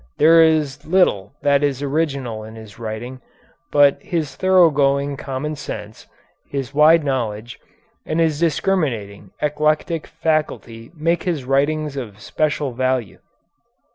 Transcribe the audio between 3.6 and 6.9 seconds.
but his thoroughgoing common sense, his